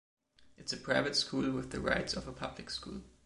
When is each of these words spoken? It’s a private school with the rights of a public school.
It’s 0.57 0.73
a 0.73 0.77
private 0.77 1.15
school 1.15 1.51
with 1.51 1.69
the 1.69 1.79
rights 1.79 2.15
of 2.15 2.27
a 2.27 2.31
public 2.33 2.71
school. 2.71 3.03